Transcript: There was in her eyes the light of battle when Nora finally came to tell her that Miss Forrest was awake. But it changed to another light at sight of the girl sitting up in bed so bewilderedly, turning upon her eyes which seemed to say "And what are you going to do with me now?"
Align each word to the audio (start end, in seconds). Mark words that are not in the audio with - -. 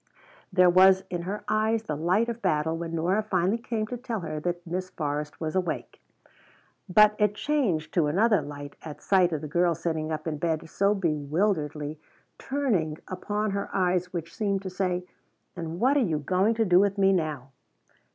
There 0.51 0.67
was 0.67 1.03
in 1.11 1.21
her 1.29 1.43
eyes 1.47 1.83
the 1.83 1.95
light 1.95 2.27
of 2.27 2.41
battle 2.41 2.75
when 2.75 2.95
Nora 2.95 3.21
finally 3.21 3.59
came 3.59 3.85
to 3.85 3.97
tell 3.97 4.21
her 4.21 4.39
that 4.39 4.65
Miss 4.65 4.89
Forrest 4.89 5.39
was 5.39 5.55
awake. 5.55 6.01
But 6.89 7.15
it 7.19 7.35
changed 7.35 7.93
to 7.93 8.07
another 8.07 8.41
light 8.41 8.75
at 8.81 9.03
sight 9.03 9.31
of 9.31 9.41
the 9.41 9.47
girl 9.47 9.75
sitting 9.75 10.11
up 10.11 10.25
in 10.25 10.39
bed 10.39 10.67
so 10.67 10.95
bewilderedly, 10.95 11.99
turning 12.39 12.97
upon 13.07 13.51
her 13.51 13.69
eyes 13.75 14.11
which 14.11 14.35
seemed 14.35 14.63
to 14.63 14.71
say 14.71 15.05
"And 15.55 15.79
what 15.79 15.95
are 15.97 15.99
you 15.99 16.17
going 16.17 16.55
to 16.55 16.65
do 16.65 16.79
with 16.79 16.97
me 16.97 17.13
now?" 17.13 17.51